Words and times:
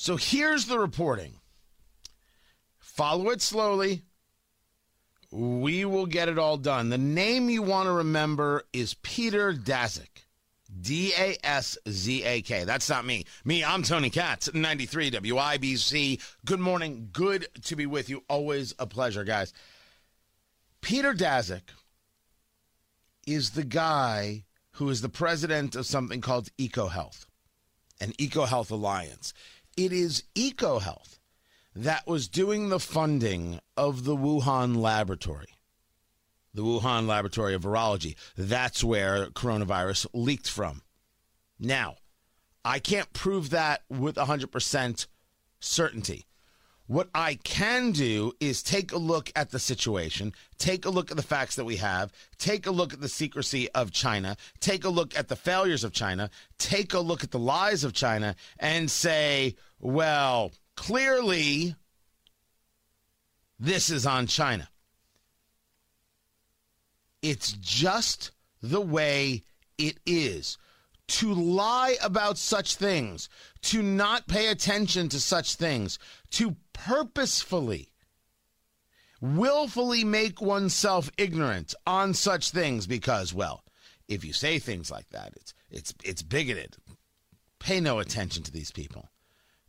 So 0.00 0.16
here's 0.16 0.64
the 0.64 0.78
reporting. 0.78 1.34
Follow 2.78 3.28
it 3.28 3.42
slowly. 3.42 4.00
We 5.30 5.84
will 5.84 6.06
get 6.06 6.30
it 6.30 6.38
all 6.38 6.56
done. 6.56 6.88
The 6.88 6.96
name 6.96 7.50
you 7.50 7.60
want 7.60 7.86
to 7.86 7.92
remember 7.92 8.64
is 8.72 8.94
Peter 8.94 9.52
Daszak. 9.52 10.24
D 10.80 11.12
A 11.18 11.36
S 11.44 11.76
Z 11.86 12.24
A 12.24 12.40
K. 12.40 12.64
That's 12.64 12.88
not 12.88 13.04
me. 13.04 13.26
Me, 13.44 13.62
I'm 13.62 13.82
Tony 13.82 14.08
Katz, 14.08 14.48
93 14.54 15.10
WIBC. 15.10 16.18
Good 16.46 16.60
morning. 16.60 17.10
Good 17.12 17.48
to 17.64 17.76
be 17.76 17.84
with 17.84 18.08
you. 18.08 18.24
Always 18.26 18.74
a 18.78 18.86
pleasure, 18.86 19.24
guys. 19.24 19.52
Peter 20.80 21.12
Daszak 21.12 21.74
is 23.26 23.50
the 23.50 23.64
guy 23.64 24.44
who 24.72 24.88
is 24.88 25.02
the 25.02 25.10
president 25.10 25.76
of 25.76 25.84
something 25.84 26.22
called 26.22 26.48
EcoHealth, 26.56 27.26
an 28.00 28.12
EcoHealth 28.12 28.70
Alliance. 28.70 29.34
It 29.80 29.94
is 29.94 30.24
EcoHealth 30.34 31.20
that 31.74 32.06
was 32.06 32.28
doing 32.28 32.68
the 32.68 32.78
funding 32.78 33.60
of 33.78 34.04
the 34.04 34.14
Wuhan 34.14 34.76
laboratory 34.76 35.54
the 36.52 36.62
Wuhan 36.62 37.06
Laboratory 37.06 37.54
of 37.54 37.62
Virology. 37.62 38.14
That's 38.36 38.84
where 38.84 39.28
coronavirus 39.28 40.08
leaked 40.12 40.50
from. 40.50 40.82
Now, 41.58 41.94
I 42.62 42.78
can't 42.78 43.10
prove 43.14 43.48
that 43.50 43.80
with 43.88 44.16
100% 44.16 45.06
certainty. 45.60 46.26
What 46.90 47.08
I 47.14 47.36
can 47.44 47.92
do 47.92 48.32
is 48.40 48.64
take 48.64 48.90
a 48.90 48.98
look 48.98 49.30
at 49.36 49.52
the 49.52 49.60
situation, 49.60 50.32
take 50.58 50.84
a 50.84 50.90
look 50.90 51.12
at 51.12 51.16
the 51.16 51.22
facts 51.22 51.54
that 51.54 51.64
we 51.64 51.76
have, 51.76 52.12
take 52.36 52.66
a 52.66 52.72
look 52.72 52.92
at 52.92 53.00
the 53.00 53.08
secrecy 53.08 53.70
of 53.70 53.92
China, 53.92 54.36
take 54.58 54.82
a 54.82 54.88
look 54.88 55.16
at 55.16 55.28
the 55.28 55.36
failures 55.36 55.84
of 55.84 55.92
China, 55.92 56.30
take 56.58 56.92
a 56.92 56.98
look 56.98 57.22
at 57.22 57.30
the 57.30 57.38
lies 57.38 57.84
of 57.84 57.92
China, 57.92 58.34
and 58.58 58.90
say, 58.90 59.54
well, 59.78 60.50
clearly 60.74 61.76
this 63.60 63.88
is 63.88 64.04
on 64.04 64.26
China. 64.26 64.68
It's 67.22 67.52
just 67.52 68.32
the 68.62 68.80
way 68.80 69.44
it 69.78 70.00
is. 70.06 70.58
To 71.06 71.32
lie 71.34 71.96
about 72.02 72.36
such 72.36 72.74
things, 72.74 73.28
to 73.62 73.80
not 73.80 74.26
pay 74.26 74.48
attention 74.48 75.08
to 75.10 75.20
such 75.20 75.54
things, 75.54 76.00
to 76.32 76.56
purposefully, 76.86 77.90
willfully 79.20 80.04
make 80.04 80.40
oneself 80.40 81.10
ignorant 81.18 81.74
on 81.86 82.14
such 82.14 82.50
things 82.50 82.86
because, 82.86 83.34
well, 83.34 83.62
if 84.08 84.24
you 84.24 84.32
say 84.32 84.58
things 84.58 84.90
like 84.90 85.08
that, 85.10 85.32
it's 85.36 85.54
it's 85.70 85.94
it's 86.02 86.22
bigoted. 86.22 86.76
Pay 87.58 87.80
no 87.80 87.98
attention 87.98 88.42
to 88.44 88.50
these 88.50 88.72
people. 88.72 89.08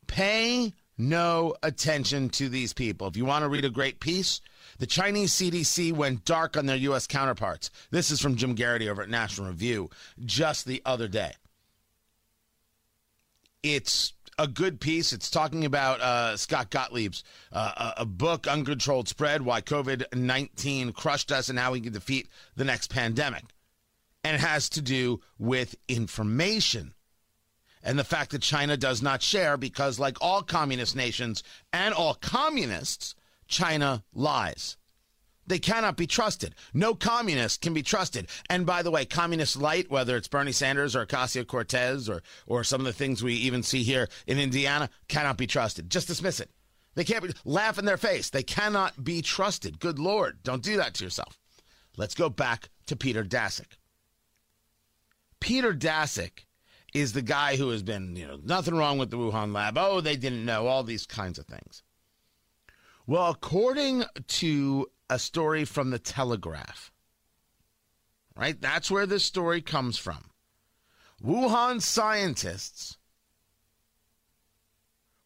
Pay 0.07 0.73
no 0.97 1.55
attention 1.63 2.29
to 2.29 2.47
these 2.47 2.73
people. 2.73 3.07
If 3.07 3.17
you 3.17 3.25
want 3.25 3.43
to 3.43 3.49
read 3.49 3.65
a 3.65 3.69
great 3.69 3.99
piece, 3.99 4.39
the 4.79 4.87
Chinese 4.87 5.33
CDC 5.33 5.91
went 5.91 6.25
dark 6.25 6.55
on 6.55 6.65
their 6.65 6.77
U.S. 6.77 7.07
counterparts. 7.07 7.69
This 7.91 8.11
is 8.11 8.21
from 8.21 8.35
Jim 8.35 8.55
Geraghty 8.55 8.89
over 8.89 9.01
at 9.01 9.09
National 9.09 9.47
Review 9.47 9.89
just 10.25 10.65
the 10.65 10.81
other 10.85 11.07
day. 11.07 11.33
It's 13.63 14.13
a 14.42 14.47
good 14.47 14.80
piece. 14.80 15.14
It's 15.14 15.30
talking 15.30 15.66
about 15.66 16.02
uh, 16.02 16.36
Scott 16.36 16.72
Gottlieb's 16.72 17.23
uh, 17.52 17.94
a 17.97 18.06
book, 18.06 18.47
Uncontrolled 18.47 19.08
Spread 19.08 19.44
Why 19.44 19.61
COVID 19.61 20.16
19 20.16 20.94
Crushed 20.94 21.31
Us 21.31 21.50
and 21.50 21.59
How 21.59 21.73
We 21.73 21.81
Can 21.81 21.94
Defeat 21.94 22.28
the 22.56 22.66
Next 22.66 22.89
Pandemic. 22.89 23.44
And 24.23 24.36
it 24.36 24.39
has 24.39 24.69
to 24.69 24.81
do 24.81 25.22
with 25.38 25.75
information 25.88 26.94
and 27.84 27.97
the 27.97 28.03
fact 28.03 28.31
that 28.31 28.42
China 28.42 28.78
does 28.78 29.02
not 29.02 29.22
share 29.22 29.58
because, 29.58 30.00
like 30.00 30.17
all 30.22 30.42
communist 30.42 30.95
nations 30.95 31.44
and 31.73 31.94
all 31.94 32.14
communists, 32.14 33.16
China 33.47 34.03
lies. 34.14 34.78
They 35.47 35.59
cannot 35.59 35.97
be 35.97 36.08
trusted. 36.08 36.56
No 36.73 36.94
communist 36.94 37.61
can 37.61 37.73
be 37.73 37.84
trusted. 37.84 38.28
And 38.50 38.66
by 38.66 38.84
the 38.84 38.91
way, 38.91 39.06
communist 39.06 39.57
light, 39.57 39.90
whether 39.90 40.16
it's 40.16 40.28
Bernie 40.28 40.52
Sanders 40.52 40.96
or 40.96 41.06
Ocasio 41.06 41.46
Cortez 41.46 42.07
or, 42.07 42.22
or 42.46 42.63
some 42.63 42.81
of 42.81 42.85
the 42.85 42.94
things 42.94 43.24
we 43.24 43.34
even 43.34 43.63
see 43.63 43.84
here 43.84 44.07
in 44.28 44.40
Indiana, 44.40 44.90
cannot 45.07 45.38
be 45.38 45.47
trusted. 45.47 45.90
Just 45.90 46.07
dismiss 46.07 46.40
it. 46.40 46.51
They 46.96 47.03
can't 47.03 47.24
be, 47.24 47.34
laugh 47.46 47.80
in 47.80 47.85
their 47.85 47.97
face. 47.97 48.30
They 48.30 48.44
cannot 48.44 49.03
be 49.03 49.22
trusted. 49.22 49.80
Good 49.80 50.00
Lord. 50.00 50.44
Don't 50.44 50.63
do 50.63 50.78
that 50.78 50.94
to 50.96 51.03
yourself. 51.03 51.40
Let's 51.97 52.16
go 52.16 52.30
back 52.30 52.69
to 52.88 52.96
Peter 52.96 53.24
Daszak. 53.24 53.78
Peter 55.40 55.74
Daszak 55.74 56.46
is 56.94 57.13
the 57.13 57.22
guy 57.22 57.56
who 57.56 57.69
has 57.69 57.84
been, 57.84 58.16
you 58.16 58.28
know, 58.28 58.40
nothing 58.44 58.75
wrong 58.75 58.97
with 58.97 59.09
the 59.09 59.18
Wuhan 59.18 59.53
lab. 59.53 59.78
Oh, 59.78 60.01
they 60.01 60.16
didn't 60.16 60.46
know, 60.46 60.68
all 60.68 60.84
these 60.84 61.06
kinds 61.06 61.40
of 61.40 61.46
things. 61.46 61.84
Well, 63.07 63.31
according 63.31 64.03
to 64.28 64.88
a 65.11 65.19
story 65.19 65.66
from 65.66 65.89
the 65.89 65.99
Telegraph, 65.99 66.89
right? 68.33 68.59
That's 68.59 68.89
where 68.89 69.05
this 69.05 69.25
story 69.25 69.61
comes 69.61 69.97
from. 69.97 70.31
Wuhan 71.22 71.81
scientists 71.81 72.97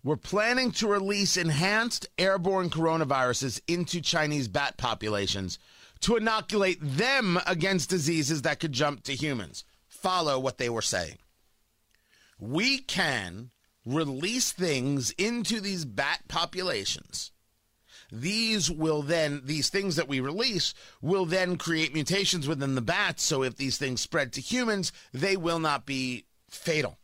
were 0.04 0.18
planning 0.18 0.72
to 0.72 0.88
release 0.88 1.38
enhanced 1.38 2.08
airborne 2.18 2.72
coronaviruses 2.72 3.62
into 3.68 4.02
Chinese 4.02 4.48
bat 4.48 4.76
populations 4.76 5.60
to 6.00 6.16
inoculate 6.16 6.80
them 6.82 7.40
against 7.46 7.92
diseases 7.92 8.42
that 8.42 8.60
could 8.60 8.72
jump 8.72 9.04
to 9.04 9.14
humans. 9.14 9.64
Follow 9.88 10.40
what 10.40 10.58
they 10.58 10.70
were 10.70 10.82
saying. 10.82 11.20
We 12.40 12.80
can 12.80 13.52
release 13.86 14.52
things 14.52 15.12
into 15.12 15.62
these 15.62 15.86
bat 15.86 16.22
populations 16.28 17.32
these 18.12 18.70
will 18.70 19.02
then 19.02 19.42
these 19.46 19.70
things 19.70 19.96
that 19.96 20.08
we 20.08 20.20
release 20.20 20.74
will 21.02 21.26
then 21.26 21.58
create 21.58 21.94
mutations 21.94 22.48
within 22.48 22.76
the 22.76 22.82
bats. 22.82 23.24
So 23.24 23.44
if 23.44 23.56
these 23.56 23.78
things 23.78 24.02
spread 24.02 24.34
to 24.34 24.42
humans 24.42 24.92
they 25.14 25.38
will 25.38 25.60
not 25.60 25.86
be 25.86 26.26
fatal. 26.50 26.98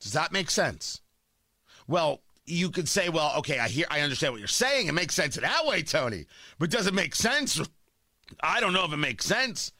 Does 0.00 0.12
that 0.12 0.32
make 0.32 0.50
sense? 0.50 1.00
Well 1.86 2.20
you 2.46 2.70
could 2.70 2.88
say 2.88 3.08
well 3.08 3.32
okay 3.38 3.58
i 3.58 3.68
hear 3.68 3.86
i 3.90 4.00
understand 4.00 4.32
what 4.32 4.38
you're 4.38 4.48
saying. 4.48 4.86
It 4.86 4.94
makes 4.94 5.14
sense 5.14 5.36
that 5.36 5.66
way 5.66 5.82
tony. 5.82 6.26
But 6.58 6.70
does 6.70 6.86
it 6.86 6.94
make 6.94 7.14
sense? 7.14 7.60
I 8.42 8.60
don't 8.60 8.72
know 8.72 8.84
if 8.84 8.92
it 8.92 8.98
makes 8.98 9.26
sense. 9.26 9.72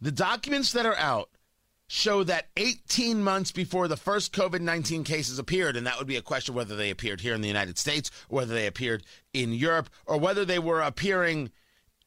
The 0.00 0.12
documents 0.12 0.72
that 0.72 0.86
are 0.86 0.96
out 0.96 1.28
show 1.92 2.24
that 2.24 2.48
18 2.56 3.22
months 3.22 3.52
before 3.52 3.86
the 3.86 3.98
first 3.98 4.32
COVID 4.32 4.62
19 4.62 5.04
cases 5.04 5.38
appeared, 5.38 5.76
and 5.76 5.86
that 5.86 5.98
would 5.98 6.06
be 6.06 6.16
a 6.16 6.22
question 6.22 6.54
whether 6.54 6.74
they 6.74 6.88
appeared 6.88 7.20
here 7.20 7.34
in 7.34 7.42
the 7.42 7.48
United 7.48 7.76
States, 7.76 8.10
whether 8.30 8.54
they 8.54 8.66
appeared 8.66 9.04
in 9.34 9.52
Europe, 9.52 9.90
or 10.06 10.16
whether 10.16 10.46
they 10.46 10.58
were 10.58 10.80
appearing 10.80 11.50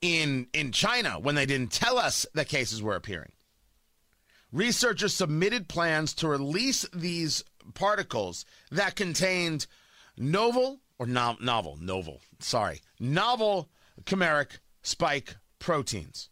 in, 0.01 0.47
in 0.53 0.71
China 0.71 1.19
when 1.19 1.35
they 1.35 1.45
didn't 1.45 1.71
tell 1.71 1.99
us 1.99 2.25
that 2.33 2.47
cases 2.47 2.81
were 2.81 2.95
appearing. 2.95 3.31
Researchers 4.51 5.13
submitted 5.13 5.67
plans 5.67 6.15
to 6.15 6.27
release 6.27 6.87
these 6.91 7.43
particles 7.75 8.43
that 8.71 8.95
contained 8.95 9.67
novel 10.17 10.79
or 10.97 11.05
no, 11.05 11.37
novel, 11.39 11.77
novel, 11.79 12.21
sorry, 12.39 12.81
novel 12.99 13.69
chimeric 14.03 14.57
spike 14.81 15.35
proteins. 15.59 16.29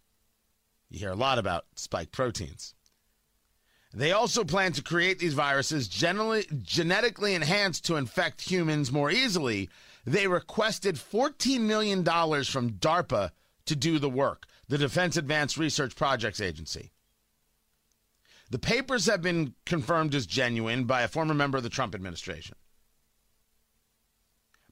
You 0.90 0.98
hear 0.98 1.12
a 1.12 1.16
lot 1.16 1.38
about 1.38 1.66
spike 1.76 2.12
proteins. 2.12 2.74
They 3.94 4.12
also 4.12 4.44
plan 4.44 4.72
to 4.74 4.82
create 4.82 5.20
these 5.20 5.36
viruses 5.36 5.88
generally, 5.88 6.46
genetically 6.64 7.36
enhanced 7.36 7.86
to 7.86 7.96
infect 7.96 8.42
humans 8.42 8.92
more 8.92 9.12
easily. 9.12 9.70
They 10.06 10.28
requested 10.28 10.96
$14 10.96 11.60
million 11.60 12.04
from 12.04 12.72
DARPA 12.72 13.32
to 13.66 13.76
do 13.76 14.00
the 14.00 14.10
work, 14.10 14.48
the 14.68 14.80
Defense 14.80 15.16
Advanced 15.16 15.58
Research 15.58 15.96
Projects 15.96 16.42
Agency. 16.42 16.92
The 18.50 18.60
papers 18.60 19.06
have 19.06 19.22
been 19.22 19.54
confirmed 19.66 20.16
as 20.16 20.26
genuine 20.26 20.86
by 20.86 21.04
a 21.04 21.08
former 21.08 21.34
member 21.34 21.58
of 21.58 21.64
the 21.64 21.70
Trump 21.70 21.94
administration. 21.96 22.56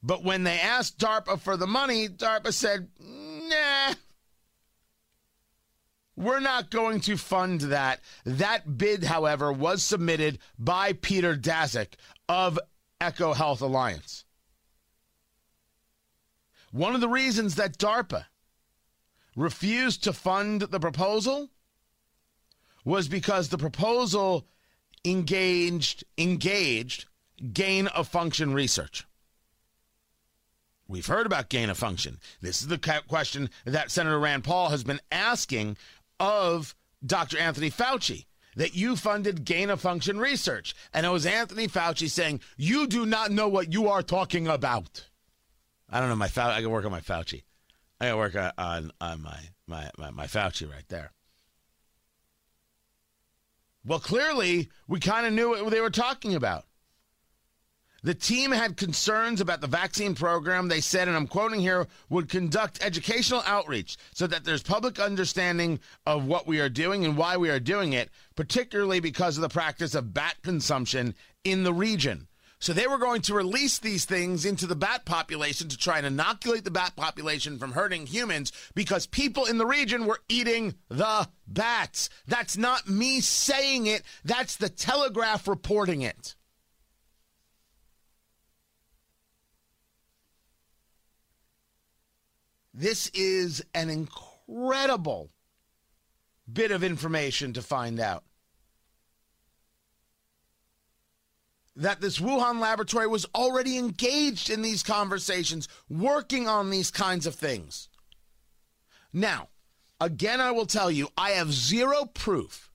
But 0.04 0.24
when 0.24 0.44
they 0.44 0.60
asked 0.60 0.98
DARPA 0.98 1.40
for 1.40 1.58
the 1.58 1.68
money, 1.68 2.10
DARPA 2.10 2.54
said, 2.54 2.90
we're 6.16 6.40
not 6.40 6.70
going 6.70 7.00
to 7.02 7.18
fund 7.18 7.62
that. 7.62 8.02
That 8.26 8.78
bid, 8.78 9.04
however, 9.04 9.52
was 9.52 9.84
submitted 9.84 10.40
by 10.58 10.94
Peter 10.94 11.36
Daszak 11.36 11.94
of 12.28 12.60
EcoHealth 13.00 13.62
Alliance. 13.62 14.26
One 16.72 16.96
of 16.96 17.02
the 17.02 17.10
reasons 17.10 17.56
that 17.56 17.78
DARPA 17.78 18.26
refused 19.36 20.04
to 20.04 20.14
fund 20.14 20.62
the 20.62 20.80
proposal 20.80 21.50
was 22.86 23.08
because 23.08 23.50
the 23.50 23.58
proposal 23.58 24.48
engaged 25.04 26.04
engaged 26.18 27.06
gain 27.54 27.88
of 27.88 28.08
function 28.08 28.54
research. 28.54 29.06
We've 30.88 31.08
heard 31.08 31.26
about 31.26 31.50
gain 31.50 31.70
of 31.70 31.78
function. 31.78 32.20
This 32.42 32.62
is 32.62 32.68
the 32.68 33.02
question 33.08 33.50
that 33.66 33.92
Senator 33.92 34.20
Rand 34.20 34.44
Paul 34.44 34.70
has 34.70 34.84
been 34.84 35.00
asking 35.12 35.78
of 36.22 36.76
Dr. 37.04 37.40
Anthony 37.40 37.72
Fauci. 37.72 38.28
that 38.56 38.76
you 38.76 38.98
funded 38.98 39.46
gain 39.46 39.70
of 39.70 39.80
function 39.80 40.20
research. 40.20 40.76
And 40.94 41.06
it 41.06 41.10
was 41.10 41.26
Anthony 41.26 41.70
Fauci 41.70 42.10
saying, 42.10 42.42
You 42.58 42.86
do 42.86 43.06
not 43.06 43.32
know 43.32 43.48
what 43.48 43.72
you 43.72 43.88
are 43.88 44.04
talking 44.04 44.46
about. 44.46 45.08
I 45.90 46.00
don't 46.00 46.10
know 46.10 46.16
my 46.18 46.28
Fauci. 46.28 46.52
I 46.52 46.62
can 46.62 46.70
work 46.70 46.86
on 46.86 46.92
my 46.92 47.00
Fauci. 47.00 47.44
I 48.00 48.08
can 48.10 48.18
work 48.18 48.36
on, 48.36 48.52
on, 48.58 48.92
on 49.00 49.22
my, 49.22 49.40
my, 49.68 49.90
my, 49.98 50.12
my 50.12 50.28
Fauci 50.28 50.70
right 50.70 50.84
there. 50.90 51.12
Well, 53.86 54.00
clearly, 54.00 54.70
we 54.88 55.00
kind 55.00 55.26
of 55.26 55.34
knew 55.34 55.50
what 55.50 55.72
they 55.72 55.82
were 55.82 55.90
talking 55.90 56.36
about. 56.36 56.66
The 58.04 58.16
team 58.16 58.52
had 58.52 58.78
concerns 58.78 59.42
about 59.42 59.62
the 59.62 59.68
vaccine 59.68 60.16
program. 60.16 60.68
They 60.68 60.82
said, 60.82 61.08
and 61.08 61.16
I'm 61.16 61.28
quoting 61.28 61.60
here, 61.60 61.88
would 62.10 62.30
conduct 62.30 62.84
educational 62.84 63.44
outreach 63.46 63.96
so 64.12 64.26
that 64.26 64.44
there's 64.44 64.64
public 64.64 65.00
understanding 65.00 65.80
of 66.08 66.26
what 66.26 66.48
we 66.48 66.60
are 66.60 66.70
doing 66.70 67.06
and 67.06 67.16
why 67.16 67.38
we 67.38 67.52
are 67.52 67.60
doing 67.60 67.94
it, 67.94 68.10
particularly 68.36 69.02
because 69.02 69.38
of 69.38 69.44
the 69.44 69.50
practice 69.50 69.94
of 69.94 70.16
bat 70.16 70.38
consumption 70.42 71.14
in 71.44 71.64
the 71.64 71.74
region. 71.74 72.28
So 72.58 72.74
they 72.74 72.88
were 72.88 72.98
going 72.98 73.22
to 73.24 73.36
release 73.36 73.78
these 73.78 74.06
things 74.06 74.46
into 74.46 74.66
the 74.66 74.76
bat 74.76 75.06
population 75.06 75.68
to 75.70 75.78
try 75.78 75.98
and 75.98 76.06
inoculate 76.06 76.64
the 76.64 76.72
bat 76.72 76.96
population 76.96 77.60
from 77.60 77.72
hurting 77.72 78.08
humans 78.08 78.52
because 78.74 79.06
people 79.06 79.46
in 79.46 79.60
the 79.60 79.66
region 79.66 80.06
were 80.06 80.22
eating 80.28 80.74
the 80.90 81.28
bats. 81.48 82.10
That's 82.28 82.58
not 82.58 82.88
me 82.88 83.20
saying 83.22 83.86
it, 83.86 84.02
that's 84.24 84.56
the 84.56 84.70
Telegraph 84.70 85.48
reporting 85.48 86.02
it. 86.02 86.36
This 92.82 93.12
is 93.14 93.64
an 93.76 93.92
incredible 93.92 95.30
bit 96.52 96.72
of 96.72 96.84
information 96.84 97.54
to 97.54 97.62
find 97.62 98.00
out. 98.00 98.24
That 101.76 102.02
this 102.02 102.18
Wuhan 102.18 102.60
laboratory 102.60 103.06
was 103.06 103.28
already 103.36 103.78
engaged 103.78 104.50
in 104.50 104.64
these 104.64 104.82
conversations, 104.82 105.68
working 105.90 106.48
on 106.48 106.72
these 106.72 106.90
kinds 106.90 107.28
of 107.28 107.36
things. 107.36 107.88
Now, 109.14 109.50
again, 110.00 110.42
I 110.42 110.50
will 110.50 110.66
tell 110.66 110.90
you, 110.90 111.10
I 111.16 111.32
have 111.34 111.54
zero 111.54 112.06
proof, 112.06 112.72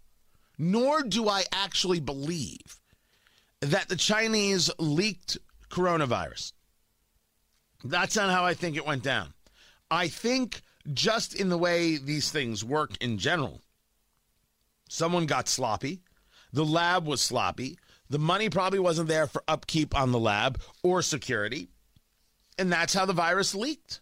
nor 0.56 1.02
do 1.02 1.28
I 1.28 1.46
actually 1.50 1.98
believe 1.98 2.80
that 3.58 3.88
the 3.88 3.96
Chinese 3.96 4.70
leaked 4.78 5.36
coronavirus. 5.68 6.52
That's 7.82 8.14
not 8.14 8.30
how 8.30 8.44
I 8.44 8.54
think 8.54 8.76
it 8.76 8.86
went 8.86 9.02
down. 9.02 9.32
I 9.90 10.08
think 10.08 10.62
just 10.92 11.34
in 11.34 11.48
the 11.48 11.58
way 11.58 11.96
these 11.96 12.30
things 12.30 12.64
work 12.64 12.96
in 13.00 13.18
general, 13.18 13.62
someone 14.88 15.26
got 15.26 15.48
sloppy. 15.48 16.00
The 16.52 16.64
lab 16.64 17.06
was 17.06 17.20
sloppy. 17.20 17.78
The 18.08 18.18
money 18.18 18.48
probably 18.48 18.78
wasn't 18.78 19.08
there 19.08 19.26
for 19.26 19.42
upkeep 19.48 19.96
on 19.96 20.12
the 20.12 20.18
lab 20.18 20.60
or 20.82 21.02
security. 21.02 21.68
And 22.58 22.72
that's 22.72 22.94
how 22.94 23.04
the 23.04 23.12
virus 23.12 23.54
leaked. 23.54 24.00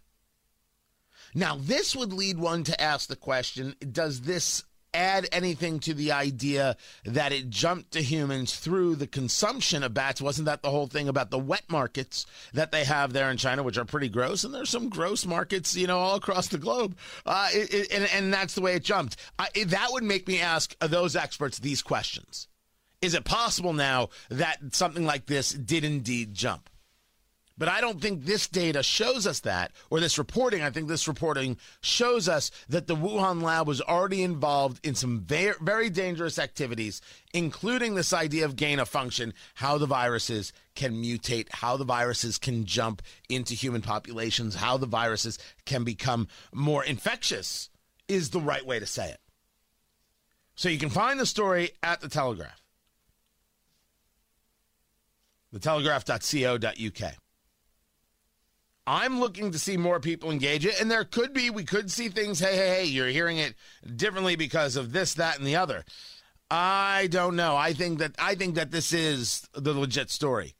Now, 1.35 1.57
this 1.59 1.97
would 1.97 2.13
lead 2.13 2.39
one 2.39 2.63
to 2.65 2.81
ask 2.81 3.09
the 3.09 3.17
question 3.17 3.75
does 3.91 4.21
this 4.21 4.63
add 4.94 5.29
anything 5.32 5.81
to 5.81 5.94
the 5.94 6.12
idea 6.12 6.76
that 7.05 7.32
it 7.32 7.50
jumped 7.50 7.93
to 7.93 8.02
humans 8.02 8.56
through 8.56 8.96
the 8.96 9.06
consumption 9.06 9.82
of 9.82 9.93
bats. 9.93 10.23
Wasn't 10.23 10.46
that 10.46 10.62
the 10.62 10.70
whole 10.70 10.87
thing 10.87 11.08
about 11.08 11.31
the 11.31 11.38
wet 11.38 11.64
markets 11.69 12.25
that 12.52 12.73
they 12.73 12.85
have 12.85 13.12
there 13.12 13.31
in 13.31 13.37
China, 13.37 13.62
which 13.62 13.79
are 13.79 13.85
pretty 13.85 14.08
gross? 14.08 14.44
And 14.44 14.55
there's 14.55 14.70
some 14.70 14.88
gross 14.88 15.26
markets, 15.26 15.76
you 15.76 15.87
know, 15.87 15.99
all 15.99 16.17
across 16.17 16.49
the 16.49 16.58
globe. 16.58 16.96
Uh, 17.26 17.49
it, 17.52 17.75
it, 17.75 17.93
and, 17.93 18.08
and 18.14 18.32
that's 18.32 18.55
the 18.55 18.62
way 18.62 18.75
it 18.75 18.85
jumped. 18.85 19.17
Uh, 19.38 19.46
it, 19.55 19.70
that 19.70 19.88
would 19.91 20.05
make 20.05 20.29
me 20.29 20.41
ask 20.41 20.76
those 20.81 21.17
experts 21.17 21.58
these 21.58 21.82
questions. 21.82 22.49
Is 23.02 23.14
it 23.14 23.25
possible 23.25 23.75
now 23.75 24.08
that 24.31 24.58
something 24.73 25.05
like 25.05 25.26
this 25.26 25.52
did 25.52 25.85
indeed 25.85 26.32
jump? 26.32 26.70
But 27.56 27.69
I 27.69 27.81
don't 27.81 28.01
think 28.01 28.25
this 28.25 28.49
data 28.49 28.83
shows 28.83 29.29
us 29.29 29.39
that, 29.41 29.71
or 29.89 30.01
this 30.01 30.19
reporting. 30.19 30.62
I 30.62 30.71
think 30.71 30.89
this 30.89 31.06
reporting 31.06 31.56
shows 31.83 32.29
us 32.29 32.51
that 32.69 32.89
the 32.89 32.97
Wuhan 32.97 33.43
lab 33.43 33.69
was 33.69 33.81
already 33.81 34.25
involved 34.25 34.85
in 34.85 34.97
some 34.97 35.21
very, 35.21 35.55
very 35.61 35.89
dangerous 35.89 36.41
activities, 36.41 37.01
including 37.33 37.95
this 37.95 38.12
idea 38.12 38.45
of 38.45 38.56
gain 38.56 38.81
of 38.81 38.89
function, 38.89 39.35
how 39.55 39.79
the 39.79 39.87
viruses 39.87 40.53
can 40.75 41.01
mutate, 41.01 41.47
how 41.53 41.77
the 41.77 41.85
viruses 41.85 42.39
can 42.39 42.65
jump 42.65 43.03
into 43.29 43.55
human 43.55 43.83
populations, 43.83 44.57
how 44.57 44.77
the 44.77 44.87
viruses 44.87 45.39
can 45.65 45.85
become 45.85 46.27
more 46.53 46.85
infectious, 46.85 47.71
is 48.09 48.31
the 48.31 48.41
right 48.41 48.67
way 48.67 48.81
to 48.81 48.87
say 48.87 49.11
it. 49.11 49.21
So 50.57 50.69
you 50.69 50.79
can 50.79 50.91
find 50.91 51.21
the 51.21 51.27
story 51.27 51.71
at 51.85 52.00
the 52.00 52.09
Telegraph, 52.09 52.61
thetelegraph.co.uk. 55.55 57.15
I'm 58.87 59.19
looking 59.19 59.51
to 59.53 59.59
see 59.59 59.77
more 59.77 59.99
people 59.99 60.31
engage 60.31 60.67
it, 60.67 60.81
and 60.81 60.91
there 60.91 61.05
could 61.05 61.33
be, 61.33 61.49
we 61.49 61.65
could 61.65 61.91
see 61.91 62.09
things. 62.09 62.39
Hey, 62.39 62.57
hey, 62.57 62.69
hey, 62.69 62.85
you're 62.85 63.09
hearing 63.09 63.39
it 63.39 63.55
differently 63.97 64.37
because 64.37 64.77
of 64.77 64.93
this, 64.93 65.15
that, 65.15 65.39
and 65.39 65.47
the 65.47 65.57
other. 65.57 65.85
I 66.51 67.09
don't 67.11 67.37
know. 67.37 67.57
I 67.57 67.73
think 67.73 67.99
that 67.99 68.15
I 68.19 68.35
think 68.35 68.55
that 68.57 68.71
this 68.71 68.93
is 68.93 69.49
the 69.55 69.73
legit 69.73 70.11
story. 70.11 70.55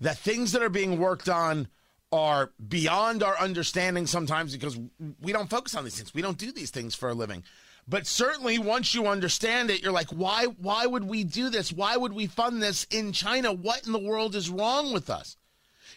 That 0.00 0.16
things 0.16 0.52
that 0.52 0.62
are 0.62 0.70
being 0.70 0.98
worked 0.98 1.28
on 1.28 1.68
are 2.10 2.52
beyond 2.66 3.22
our 3.22 3.38
understanding 3.38 4.06
sometimes 4.06 4.52
because 4.52 4.78
we 5.20 5.32
don't 5.32 5.50
focus 5.50 5.74
on 5.74 5.84
these 5.84 5.96
things. 5.96 6.14
We 6.14 6.22
don't 6.22 6.38
do 6.38 6.52
these 6.52 6.70
things 6.70 6.94
for 6.94 7.10
a 7.10 7.14
living. 7.14 7.44
But 7.86 8.06
certainly 8.06 8.58
once 8.58 8.94
you 8.94 9.06
understand 9.06 9.70
it, 9.70 9.82
you're 9.82 9.92
like, 9.92 10.08
why 10.08 10.46
why 10.46 10.86
would 10.86 11.04
we 11.04 11.22
do 11.22 11.50
this? 11.50 11.72
Why 11.72 11.96
would 11.96 12.14
we 12.14 12.26
fund 12.26 12.62
this 12.62 12.84
in 12.90 13.12
China? 13.12 13.52
What 13.52 13.86
in 13.86 13.92
the 13.92 13.98
world 13.98 14.34
is 14.34 14.48
wrong 14.48 14.92
with 14.92 15.10
us? 15.10 15.36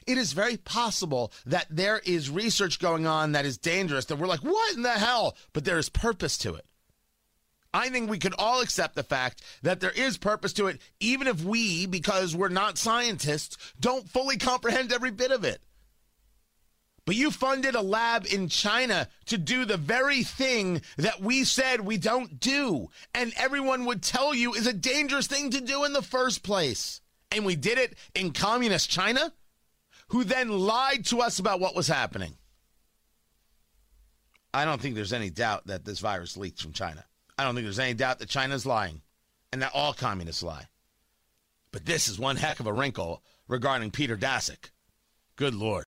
It 0.05 0.17
is 0.17 0.33
very 0.33 0.57
possible 0.57 1.31
that 1.45 1.67
there 1.69 1.99
is 2.05 2.29
research 2.29 2.79
going 2.79 3.07
on 3.07 3.31
that 3.31 3.45
is 3.45 3.57
dangerous 3.57 4.05
that 4.05 4.17
we're 4.17 4.27
like, 4.27 4.43
what 4.43 4.75
in 4.75 4.81
the 4.81 4.91
hell? 4.91 5.35
But 5.53 5.65
there 5.65 5.77
is 5.77 5.89
purpose 5.89 6.37
to 6.39 6.55
it. 6.55 6.65
I 7.73 7.89
think 7.89 8.09
we 8.09 8.19
could 8.19 8.33
all 8.37 8.61
accept 8.61 8.95
the 8.95 9.03
fact 9.03 9.41
that 9.61 9.79
there 9.79 9.91
is 9.91 10.17
purpose 10.17 10.53
to 10.53 10.67
it, 10.67 10.81
even 10.99 11.27
if 11.27 11.43
we, 11.43 11.85
because 11.85 12.35
we're 12.35 12.49
not 12.49 12.77
scientists, 12.77 13.57
don't 13.79 14.09
fully 14.09 14.37
comprehend 14.37 14.91
every 14.91 15.11
bit 15.11 15.31
of 15.31 15.43
it. 15.43 15.61
But 17.05 17.15
you 17.15 17.31
funded 17.31 17.73
a 17.73 17.81
lab 17.81 18.25
in 18.25 18.49
China 18.49 19.07
to 19.27 19.37
do 19.37 19.63
the 19.63 19.77
very 19.77 20.23
thing 20.23 20.81
that 20.97 21.21
we 21.21 21.45
said 21.45 21.79
we 21.79 21.97
don't 21.97 22.37
do. 22.37 22.89
And 23.13 23.31
everyone 23.37 23.85
would 23.85 24.03
tell 24.03 24.33
you 24.33 24.53
is 24.53 24.67
a 24.67 24.73
dangerous 24.73 25.25
thing 25.27 25.51
to 25.51 25.61
do 25.61 25.85
in 25.85 25.93
the 25.93 26.01
first 26.01 26.43
place. 26.43 26.99
And 27.31 27.45
we 27.45 27.55
did 27.55 27.77
it 27.77 27.97
in 28.13 28.33
communist 28.33 28.89
China? 28.89 29.31
Who 30.09 30.23
then 30.23 30.49
lied 30.49 31.05
to 31.05 31.21
us 31.21 31.39
about 31.39 31.59
what 31.59 31.75
was 31.75 31.87
happening. 31.87 32.37
I 34.53 34.65
don't 34.65 34.81
think 34.81 34.95
there's 34.95 35.13
any 35.13 35.29
doubt 35.29 35.67
that 35.67 35.85
this 35.85 35.99
virus 35.99 36.37
leaked 36.37 36.61
from 36.61 36.73
China. 36.73 37.05
I 37.37 37.43
don't 37.43 37.53
think 37.53 37.65
there's 37.65 37.79
any 37.79 37.93
doubt 37.93 38.19
that 38.19 38.29
China's 38.29 38.65
lying 38.65 39.01
and 39.51 39.61
that 39.61 39.71
all 39.73 39.93
communists 39.93 40.43
lie. 40.43 40.67
But 41.71 41.85
this 41.85 42.07
is 42.07 42.17
one 42.17 42.37
heck 42.37 42.59
of 42.59 42.65
a 42.65 42.73
wrinkle 42.73 43.21
regarding 43.47 43.91
Peter 43.91 44.17
Daszak. 44.17 44.71
Good 45.35 45.53
Lord. 45.53 45.85